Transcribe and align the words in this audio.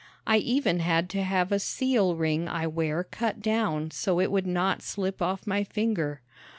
I 0.25 0.37
even 0.37 0.79
had 0.79 1.11
to 1.11 1.21
have 1.21 1.51
a 1.51 1.59
seal 1.59 2.15
ring 2.15 2.47
I 2.49 2.65
wear 2.65 3.03
cut 3.03 3.39
down 3.39 3.91
so 3.91 4.19
it 4.19 4.31
would 4.31 4.47
not 4.47 4.81
slip 4.81 5.21
off 5.21 5.45
my 5.45 5.63
finger. 5.63 6.21